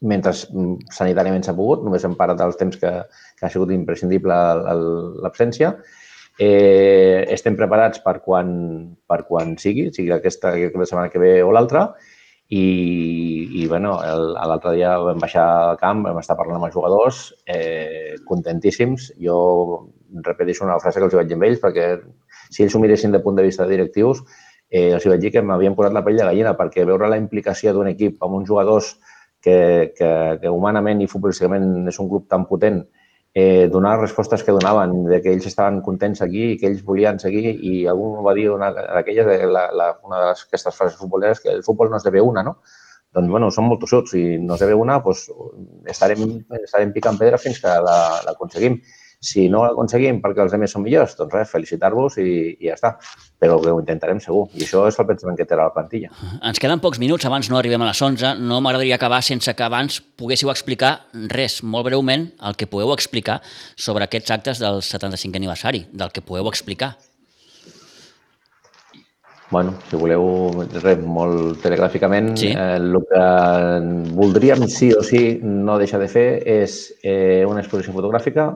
[0.00, 2.92] mentre sanitàriament s'ha pogut, només hem parat dels temps que,
[3.36, 4.40] que ha sigut imprescindible
[5.24, 5.76] l'absència,
[6.38, 8.48] Eh, estem preparats per quan,
[9.08, 11.86] per quan sigui, sigui aquesta, aquesta setmana que ve o l'altra,
[12.52, 12.66] i,
[13.58, 13.96] i bueno,
[14.36, 19.08] l'altre dia vam baixar al camp, vam estar parlant amb els jugadors, eh, contentíssims.
[19.18, 19.38] Jo
[20.28, 21.88] repeteixo una frase que els vaig dir amb ells, perquè
[22.50, 24.22] si ells ho miressin de punt de vista de directius,
[24.70, 27.72] eh, els vaig dir que m'havien posat la pell de gallina, perquè veure la implicació
[27.74, 28.96] d'un equip amb uns jugadors
[29.42, 30.10] que, que,
[30.42, 32.82] que humanament i futbolísticament és un club tan potent,
[33.36, 36.82] eh, donar les respostes que donaven, de que ells estaven contents aquí i que ells
[36.84, 41.62] volien seguir i algú va dir una d'aquelles, la, una d'aquestes frases futboleres, que el
[41.66, 42.56] futbol no esdevé una, no?
[43.16, 44.12] Doncs, bueno, són molt tossuts.
[44.12, 45.26] Si no esdevé una, doncs
[45.92, 46.24] estarem,
[46.62, 47.76] estarem picant pedra fins que
[48.26, 48.80] l'aconseguim.
[48.80, 52.28] La, si no l'aconseguim perquè els altres són millors, doncs res, felicitar-vos i,
[52.60, 52.92] i ja està.
[53.40, 54.46] Però que ho intentarem segur.
[54.56, 56.12] I això és el pensament que té la plantilla.
[56.46, 58.36] Ens queden pocs minuts, abans no arribem a les 11.
[58.40, 60.94] No m'agradaria acabar sense que abans poguéssiu explicar
[61.32, 63.40] res, molt breument, el que podeu explicar
[63.76, 66.94] sobre aquests actes del 75 aniversari, del que podeu explicar.
[69.48, 70.24] Bueno, si voleu,
[70.82, 72.48] res, molt telegràficament, sí.
[72.50, 73.26] eh, el que
[74.16, 78.48] voldríem sí o sí no deixar de fer és eh, una exposició fotogràfica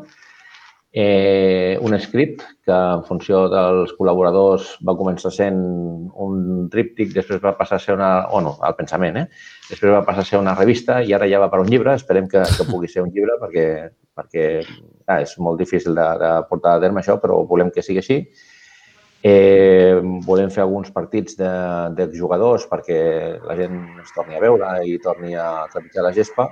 [0.93, 5.59] eh, un script que en funció dels col·laboradors va començar sent
[6.11, 8.11] un tríptic, després va passar a ser una...
[8.35, 9.27] o no, el pensament, eh?
[9.69, 11.95] Després va passar a ser una revista i ara ja va per un llibre.
[11.95, 13.67] Esperem que, que pugui ser un llibre perquè,
[14.19, 14.47] perquè
[15.07, 18.25] ah, és molt difícil de, de portar a terme això, però volem que sigui així.
[19.23, 23.01] Eh, volem fer alguns partits d'exjugadors de, perquè
[23.45, 26.49] la gent es torni a veure i torni a trepitjar la gespa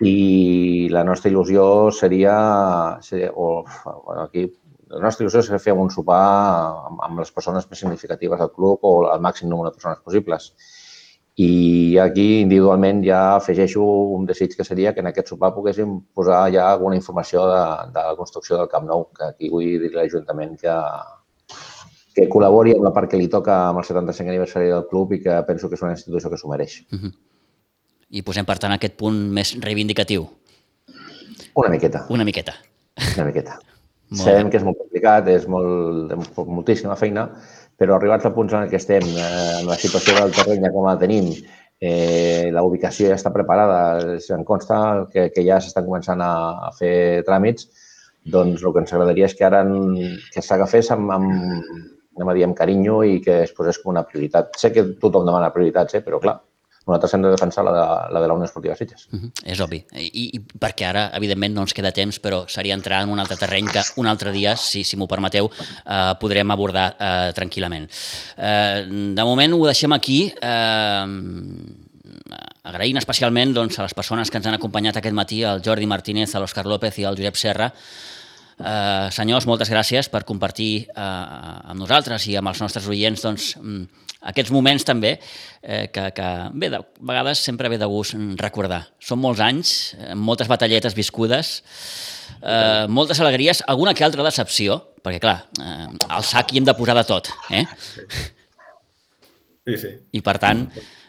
[0.00, 2.34] i la nostra il·lusió seria,
[3.02, 3.64] seria o,
[4.04, 4.46] bueno, aquí,
[4.94, 6.18] la nostra il·lusió seria fer un sopar
[6.88, 10.52] amb, amb les persones més significatives del club o el màxim número de persones possibles.
[11.38, 13.82] I aquí individualment ja afegeixo
[14.14, 17.60] un desig que seria que en aquest sopar poguéssim posar ja alguna informació de,
[17.94, 20.76] de la construcció del Camp Nou, que aquí vull dir a l'Ajuntament que,
[22.14, 25.22] que col·labori amb la part que li toca amb el 75 aniversari del club i
[25.26, 26.80] que penso que és una institució que s'ho mereix.
[26.90, 27.14] Uh -huh
[28.10, 30.26] i posem, per tant, aquest punt més reivindicatiu.
[31.58, 32.06] Una miqueta.
[32.14, 32.54] Una miqueta.
[33.16, 33.58] Una miqueta.
[34.24, 36.14] Sabem que és molt complicat, és molt,
[36.48, 37.26] moltíssima feina,
[37.78, 40.88] però arribats al punt en què estem, eh, en la situació del terreny ja com
[40.88, 41.28] la tenim,
[41.80, 44.80] eh, la ubicació ja està preparada, se'n consta
[45.12, 46.32] que, que ja s'estan començant a,
[46.70, 47.68] a fer tràmits,
[48.28, 49.62] doncs el que ens agradaria és que ara
[50.32, 51.30] que s'agafés amb, amb,
[52.18, 54.56] anem a dir, amb carinyo i que es posés com una prioritat.
[54.58, 56.40] Sé que tothom demana prioritats, eh, però clar,
[56.88, 57.82] nosaltres hem de defensar la de
[58.14, 59.06] la, de la Unió Esportiva Sitges.
[59.12, 59.30] Uh -huh.
[59.44, 59.84] És obvi.
[59.92, 63.36] I, I perquè ara, evidentment, no ens queda temps, però seria entrar en un altre
[63.36, 67.88] terreny que un altre dia, si, si m'ho permeteu, eh, podrem abordar eh, tranquil·lament.
[68.36, 70.32] Eh, de moment ho deixem aquí.
[70.40, 71.06] Eh,
[72.64, 76.34] agraint especialment doncs, a les persones que ens han acompanyat aquest matí, el Jordi Martínez,
[76.34, 77.72] l'Òscar López i el Josep Serra,
[78.58, 83.52] Uh, senyors, moltes gràcies per compartir uh, amb nosaltres i amb els nostres oients doncs,
[83.54, 86.28] mm, aquests moments també eh, que, que
[86.58, 88.82] bé, de vegades sempre ve de gust recordar.
[88.98, 89.74] Són molts anys,
[90.18, 91.58] moltes batalletes viscudes,
[92.42, 96.74] eh, moltes alegries, alguna que altra decepció, perquè clar, eh, al sac hi hem de
[96.78, 97.30] posar de tot.
[97.50, 97.64] Eh?
[99.68, 99.92] Sí, sí.
[100.16, 100.64] I per tant,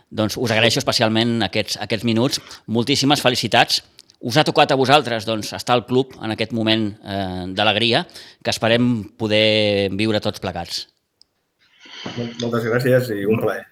[0.10, 2.42] doncs us agraeixo especialment aquests, aquests minuts.
[2.68, 3.82] Moltíssimes felicitats.
[4.20, 8.04] Us ha tocat a vosaltres doncs, estar al club en aquest moment eh, d'alegria
[8.44, 10.88] que esperem poder viure tots plegats.
[12.40, 13.66] Moltes gràcies i un plaer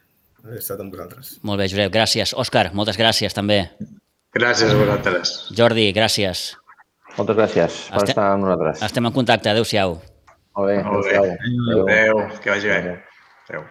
[0.48, 1.36] haver estat amb vosaltres.
[1.48, 2.34] Molt bé, Josep, gràcies.
[2.40, 3.60] Òscar, moltes gràcies també.
[4.38, 5.34] Gràcies a vosaltres.
[5.58, 6.52] Jordi, gràcies.
[7.18, 8.84] Moltes gràcies per estem, estar amb nosaltres.
[8.88, 9.52] Estem en contacte.
[9.52, 9.98] Adéu-siau.
[10.58, 10.78] Molt bé.
[10.84, 11.18] Molt bé.
[11.18, 11.88] Adéu.
[11.88, 12.22] Adéu.
[12.44, 13.00] Que vagi bé.
[13.50, 13.66] Adéu.